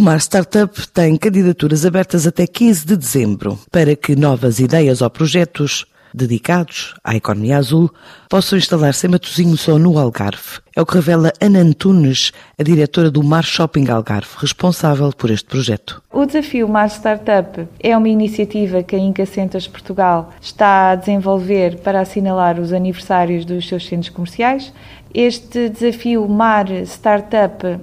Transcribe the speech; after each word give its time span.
O 0.00 0.02
Mar 0.02 0.16
Startup 0.16 0.88
tem 0.88 1.14
candidaturas 1.18 1.84
abertas 1.84 2.26
até 2.26 2.46
15 2.46 2.86
de 2.86 2.96
dezembro 2.96 3.58
para 3.70 3.94
que 3.94 4.16
novas 4.16 4.58
ideias 4.58 5.02
ou 5.02 5.10
projetos 5.10 5.84
dedicados 6.14 6.94
à 7.04 7.14
economia 7.14 7.58
azul 7.58 7.92
possam 8.26 8.58
instalar-se 8.58 9.06
em 9.06 9.10
Matosinhos 9.10 9.68
ou 9.68 9.78
no 9.78 9.98
Algarve. 9.98 10.60
É 10.74 10.80
o 10.80 10.86
que 10.86 10.94
revela 10.94 11.30
Ana 11.38 11.58
Antunes, 11.58 12.32
a 12.58 12.62
diretora 12.62 13.10
do 13.10 13.22
Mar 13.22 13.44
Shopping 13.44 13.90
Algarve, 13.90 14.30
responsável 14.38 15.12
por 15.12 15.30
este 15.30 15.44
projeto. 15.44 16.02
O 16.10 16.24
desafio 16.24 16.66
Mar 16.66 16.86
Startup 16.86 17.68
é 17.78 17.94
uma 17.94 18.08
iniciativa 18.08 18.82
que 18.82 18.96
a 18.96 18.98
Inca 18.98 19.26
Centers 19.26 19.68
Portugal 19.68 20.30
está 20.40 20.92
a 20.92 20.94
desenvolver 20.94 21.76
para 21.80 22.00
assinalar 22.00 22.58
os 22.58 22.72
aniversários 22.72 23.44
dos 23.44 23.68
seus 23.68 23.86
centros 23.86 24.08
comerciais. 24.08 24.72
Este 25.12 25.68
desafio 25.68 26.26
Mar 26.26 26.70
Startup 26.86 27.78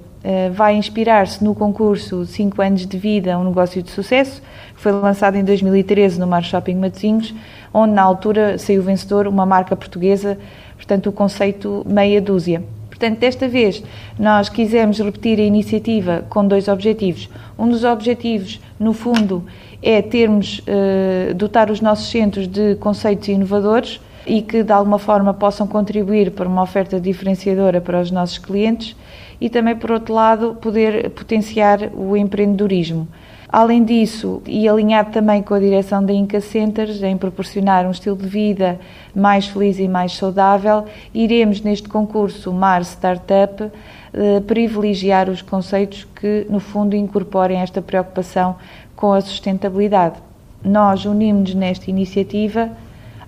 vai 0.54 0.75
inspirar-se 0.75 1.43
no 1.43 1.55
concurso 1.55 2.25
5 2.25 2.62
anos 2.62 2.86
de 2.86 2.98
vida, 2.98 3.38
um 3.38 3.46
negócio 3.46 3.82
de 3.82 3.89
sucesso, 3.91 4.42
que 4.75 4.82
foi 4.82 4.92
lançado 4.92 5.36
em 5.36 5.43
2013 5.43 6.20
no 6.20 6.28
Mar 6.28 6.43
Shopping 6.43 6.75
Matosinhos, 6.75 7.34
onde 7.74 7.93
na 7.93 8.01
altura 8.01 8.57
saiu 8.57 8.82
vencedor 8.84 9.28
uma 9.28 9.46
marca 9.46 9.75
portuguesa, 9.75 10.37
portanto 10.75 11.07
o 11.07 11.11
conceito 11.11 11.86
meia 11.87 12.21
dúzia. 12.21 12.64
Portanto, 12.89 13.20
desta 13.20 13.48
vez 13.48 13.84
nós 14.18 14.50
quisemos 14.50 15.00
repetir 15.00 15.39
a 15.39 15.43
iniciativa 15.43 16.25
com 16.29 16.48
dois 16.48 16.68
objetivos. 16.68 17.29
Um 17.57 17.70
dos 17.70 17.84
objetivos, 17.84 18.59
no 18.79 18.92
fundo, 18.92 19.46
é 19.84 20.01
termos, 20.01 20.59
uh, 20.59 21.34
dotar 21.36 21.70
os 21.70 21.79
nossos 21.79 22.09
centros 22.09 22.48
de 22.48 22.75
conceitos 22.75 23.28
inovadores 23.28 24.00
e 24.27 24.41
que 24.41 24.61
de 24.61 24.71
alguma 24.71 24.99
forma 24.99 25.33
possam 25.33 25.65
contribuir 25.65 26.31
para 26.31 26.47
uma 26.47 26.61
oferta 26.61 26.99
diferenciadora 26.99 27.79
para 27.79 28.01
os 28.01 28.11
nossos 28.11 28.37
clientes 28.37 28.95
e 29.39 29.50
também, 29.50 29.75
por 29.75 29.91
outro 29.91 30.13
lado, 30.13 30.57
poder 30.61 31.09
potenciar 31.11 31.89
o 31.95 32.17
empreendedorismo. 32.17 33.08
Além 33.50 33.86
disso, 33.86 34.41
e 34.45 34.67
alinhado 34.67 35.11
também 35.11 35.41
com 35.41 35.53
a 35.53 35.59
direção 35.59 36.03
da 36.03 36.11
Inca 36.11 36.42
Centers, 36.42 37.02
em 37.02 37.16
proporcionar 37.16 37.86
um 37.88 37.92
estilo 37.92 38.17
de 38.17 38.28
vida 38.28 38.78
mais 39.16 39.47
feliz 39.47 39.80
e 39.80 39.88
mais 39.88 40.17
saudável, 40.17 40.84
iremos 41.14 41.62
neste 41.62 41.88
concurso 41.88 42.52
Mar 42.52 42.81
Startup 42.81 43.72
eh, 44.14 44.41
privilegiar 44.41 45.30
os 45.30 45.41
conceitos 45.41 46.06
que, 46.19 46.45
no 46.50 46.59
fundo, 46.59 46.94
incorporem 46.94 47.59
esta 47.59 47.81
preocupação 47.81 48.58
com 48.97 49.14
a 49.14 49.22
sustentabilidade. 49.22 50.16
Nós 50.62 51.06
unimos-nos 51.06 51.56
nesta 51.56 51.89
iniciativa 51.89 52.69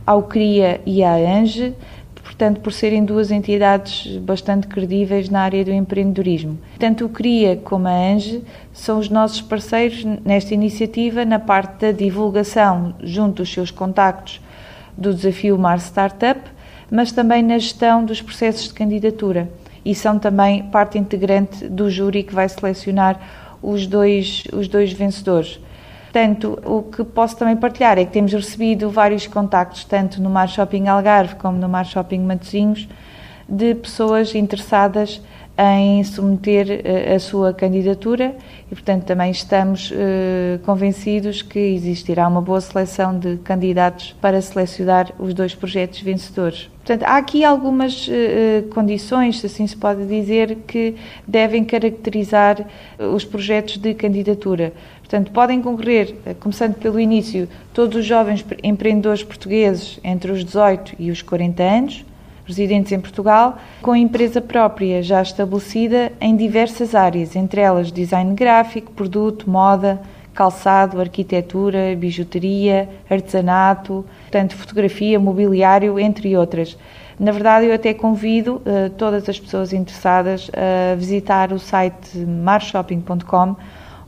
ao 0.06 0.24
CRIA 0.24 0.82
e 0.86 1.04
à 1.04 1.14
ANGE, 1.14 1.76
portanto, 2.24 2.62
por 2.62 2.72
serem 2.72 3.04
duas 3.04 3.32
entidades 3.32 4.18
bastante 4.18 4.68
credíveis 4.68 5.30
na 5.30 5.42
área 5.42 5.66
do 5.66 5.72
empreendedorismo. 5.72 6.58
Tanto 6.78 7.06
o 7.06 7.10
CRIA 7.10 7.58
como 7.58 7.88
a 7.88 7.92
ANGE 7.92 8.44
são 8.72 9.00
os 9.00 9.10
nossos 9.10 9.42
parceiros 9.42 10.06
nesta 10.24 10.54
iniciativa 10.54 11.26
na 11.26 11.40
parte 11.40 11.80
da 11.80 11.92
divulgação 11.92 12.96
junto 13.02 13.38
dos 13.38 13.52
seus 13.52 13.72
contactos 13.72 14.42
do 14.98 15.14
desafio 15.14 15.58
Mar 15.58 15.80
Startup, 15.80 16.40
mas 16.92 17.12
também 17.12 17.44
na 17.44 17.58
gestão 17.58 18.04
dos 18.04 18.22
processos 18.22 18.68
de 18.68 18.74
candidatura 18.74 19.50
e 19.84 19.96
são 19.96 20.20
também 20.20 20.64
parte 20.64 20.98
integrante 20.98 21.68
do 21.68 21.90
júri 21.90 22.24
que 22.24 22.34
vai 22.34 22.48
selecionar 22.48 23.20
os 23.62 23.88
dois, 23.88 24.44
os 24.54 24.68
dois 24.68 24.92
vencedores. 24.94 25.60
Portanto, 26.12 26.60
o 26.66 26.82
que 26.82 27.04
posso 27.04 27.38
também 27.38 27.56
partilhar 27.56 28.00
é 28.00 28.04
que 28.04 28.12
temos 28.12 28.34
recebido 28.34 28.90
vários 28.90 29.28
contactos, 29.28 29.86
tanto 29.86 30.20
no 30.20 30.28
Mar 30.28 30.50
Shopping 30.50 30.88
Algarve 30.88 31.36
como 31.36 31.60
no 31.60 31.70
Mar 31.70 31.86
Shopping 31.86 32.22
Matosinhos, 32.22 32.90
de 33.48 33.76
pessoas 33.76 34.34
interessadas 34.34 35.22
em 35.62 36.02
submeter 36.06 36.82
eh, 36.86 37.16
a 37.16 37.20
sua 37.20 37.54
candidatura 37.54 38.34
e, 38.72 38.76
portanto, 38.76 39.04
também 39.04 39.30
estamos 39.30 39.92
uh, 39.92 40.60
convencidos 40.64 41.42
que 41.42 41.60
existirá 41.60 42.30
uma 42.30 42.42
boa 42.42 42.62
seleção 42.62 43.18
de 43.18 43.36
candidatos 43.38 44.16
para 44.22 44.42
selecionar 44.42 45.12
os 45.20 45.34
dois 45.34 45.54
projetos 45.54 46.00
vencedores. 46.00 46.70
Portanto, 46.78 47.04
há 47.04 47.18
aqui 47.18 47.44
algumas 47.44 48.08
uh, 48.08 48.70
condições, 48.70 49.42
se 49.42 49.48
assim 49.48 49.68
se 49.68 49.76
pode 49.76 50.06
dizer, 50.06 50.60
que 50.66 50.96
devem 51.28 51.66
caracterizar 51.66 52.66
os 53.14 53.26
projetos 53.26 53.78
de 53.78 53.94
candidatura. 53.94 54.72
Portanto, 55.00 55.32
podem 55.32 55.62
concorrer, 55.62 56.16
começando 56.40 56.76
pelo 56.76 57.00
início, 57.00 57.50
todos 57.74 57.98
os 57.98 58.06
jovens 58.06 58.46
empreendedores 58.64 59.24
portugueses 59.24 60.00
entre 60.04 60.32
os 60.32 60.46
18 60.46 60.96
e 61.00 61.12
os 61.12 61.22
40 61.22 61.64
anos, 61.64 62.06
residentes 62.50 62.92
em 62.92 63.00
Portugal, 63.00 63.58
com 63.82 63.96
empresa 63.96 64.42
própria 64.42 65.02
já 65.02 65.22
estabelecida 65.22 66.12
em 66.20 66.36
diversas 66.36 66.94
áreas, 66.94 67.36
entre 67.36 67.62
elas 67.62 67.92
design 67.92 68.34
gráfico, 68.34 68.92
produto, 68.92 69.50
moda, 69.50 70.02
calçado, 70.34 71.00
arquitetura, 71.00 71.96
bijuteria, 71.98 72.90
artesanato, 73.10 74.06
portanto, 74.22 74.56
fotografia, 74.56 75.20
mobiliário, 75.20 76.00
entre 76.00 76.36
outras. 76.36 76.78
Na 77.20 77.32
verdade, 77.32 77.66
eu 77.66 77.74
até 77.74 77.94
convido 77.94 78.62
uh, 78.66 78.90
todas 78.98 79.28
as 79.28 79.38
pessoas 79.38 79.74
interessadas 79.74 80.50
a 80.54 80.96
visitar 80.96 81.52
o 81.52 81.60
site 81.60 82.18
marshopping.com 82.18 83.56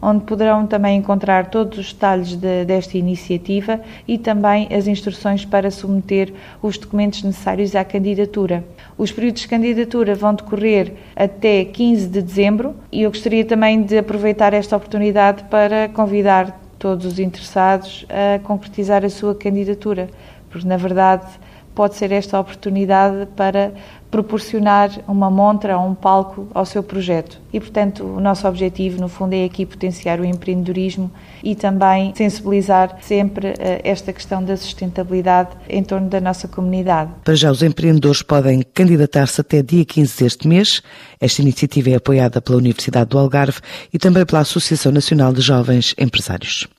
onde 0.01 0.23
poderão 0.23 0.66
também 0.66 0.97
encontrar 0.97 1.47
todos 1.47 1.78
os 1.78 1.94
detalhes 1.94 2.35
de, 2.35 2.66
desta 2.66 2.97
iniciativa 2.97 3.79
e 4.07 4.17
também 4.17 4.67
as 4.73 4.88
instruções 4.88 5.45
para 5.45 5.69
submeter 5.69 6.34
os 6.62 6.78
documentos 6.78 7.23
necessários 7.23 7.75
à 7.75 7.85
candidatura. 7.85 8.63
Os 8.97 9.11
períodos 9.11 9.41
de 9.41 9.47
candidatura 9.47 10.16
vão 10.16 10.34
decorrer 10.34 10.94
até 11.16 11.63
15 11.66 12.07
de 12.07 12.22
dezembro 12.22 12.75
e 12.91 13.03
eu 13.03 13.11
gostaria 13.11 13.45
também 13.45 13.81
de 13.84 13.97
aproveitar 13.97 14.53
esta 14.53 14.75
oportunidade 14.75 15.44
para 15.44 15.90
convidar 15.90 16.59
todos 16.79 17.06
os 17.06 17.19
interessados 17.19 18.06
a 18.09 18.40
concretizar 18.40 19.06
a 19.06 19.09
sua 19.09 19.35
candidatura, 19.35 20.09
porque 20.50 20.67
na 20.67 20.78
verdade 20.78 21.25
pode 21.73 21.95
ser 21.95 22.11
esta 22.11 22.39
oportunidade 22.39 23.27
para 23.35 23.73
proporcionar 24.11 24.91
uma 25.07 25.31
montra 25.31 25.77
ou 25.77 25.87
um 25.87 25.95
palco 25.95 26.47
ao 26.53 26.65
seu 26.65 26.83
projeto. 26.83 27.39
E, 27.53 27.59
portanto, 27.59 28.03
o 28.03 28.19
nosso 28.19 28.45
objetivo, 28.45 28.99
no 28.99 29.07
fundo, 29.07 29.33
é 29.33 29.45
aqui 29.45 29.65
potenciar 29.65 30.19
o 30.19 30.25
empreendedorismo 30.25 31.09
e 31.41 31.55
também 31.55 32.13
sensibilizar 32.15 32.97
sempre 33.01 33.53
eh, 33.57 33.81
esta 33.85 34.11
questão 34.11 34.43
da 34.43 34.57
sustentabilidade 34.57 35.51
em 35.69 35.81
torno 35.81 36.09
da 36.09 36.19
nossa 36.19 36.47
comunidade. 36.47 37.09
Para 37.23 37.35
já, 37.35 37.49
os 37.49 37.63
empreendedores 37.63 38.21
podem 38.21 38.61
candidatar-se 38.73 39.39
até 39.39 39.63
dia 39.63 39.85
15 39.85 40.23
deste 40.23 40.47
mês. 40.47 40.83
Esta 41.19 41.41
iniciativa 41.41 41.89
é 41.91 41.95
apoiada 41.95 42.41
pela 42.41 42.57
Universidade 42.57 43.09
do 43.09 43.17
Algarve 43.17 43.59
e 43.93 43.97
também 43.97 44.25
pela 44.25 44.41
Associação 44.41 44.91
Nacional 44.91 45.31
de 45.31 45.41
Jovens 45.41 45.95
Empresários. 45.97 46.67